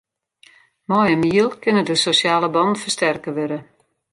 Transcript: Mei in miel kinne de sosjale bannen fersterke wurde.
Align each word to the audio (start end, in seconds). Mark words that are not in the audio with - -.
Mei 0.89 1.09
in 1.13 1.21
miel 1.23 1.49
kinne 1.61 1.83
de 1.87 1.95
sosjale 2.03 2.49
bannen 2.55 2.79
fersterke 2.83 3.29
wurde. 3.37 3.59